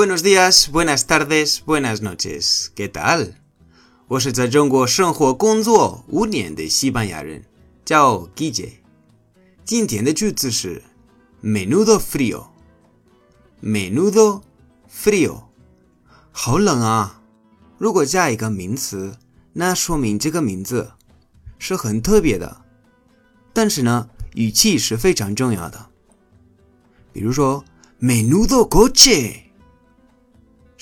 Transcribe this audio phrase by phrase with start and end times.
[0.00, 2.70] Buenos días, buenas tardes, buenas noches.
[2.74, 3.34] ¿Qué tal?
[4.08, 7.44] 我是在中国生活工作五年的西班牙人，
[7.84, 8.70] 叫 Guille。
[9.62, 10.82] 今天的句子是
[11.44, 12.46] menudo frío。
[13.62, 14.40] menudo
[14.90, 15.42] frío，
[16.32, 17.20] 好冷啊！
[17.76, 19.18] 如果加一个名词，
[19.52, 20.92] 那说明这个名字
[21.58, 22.62] 是很特别的。
[23.52, 25.90] 但是呢，语气是非常重要的。
[27.12, 27.62] 比如说
[28.00, 29.49] ，menudo coche。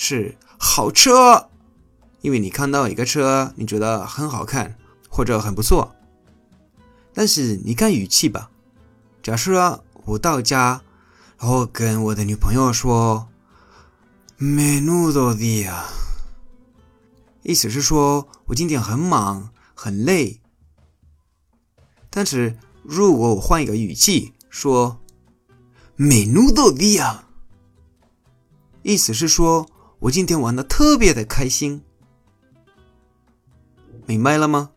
[0.00, 1.50] 是好车，
[2.20, 5.92] 因为你看到一个车，你觉得很好看或者很不错。
[7.12, 8.48] 但是你看语气吧，
[9.24, 10.80] 假设我到家，
[11.36, 13.26] 然后跟我的女朋友说
[14.38, 15.82] “menudo día”，
[17.42, 20.40] 意思是说我今天很忙很累。
[22.08, 25.00] 但是如果我换一个语气说
[25.96, 27.16] “menudo día”，
[28.84, 29.68] 意思是说。
[30.00, 31.82] 我今天玩的特别的开心，
[34.06, 34.70] 明白了吗？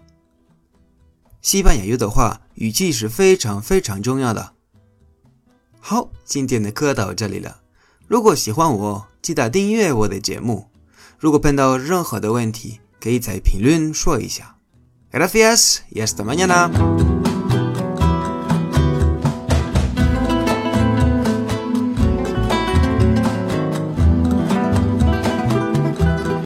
[1.41, 4.53] 西班牙语的话，语气是非常非常重要的。
[5.80, 7.61] 好，今天的课到这里了。
[8.08, 10.69] 如果喜欢我，记得订阅我的节目。
[11.19, 14.58] 如果碰到任何的问题，可以在评论说一下。
[15.11, 17.20] Gracias y hasta mañana。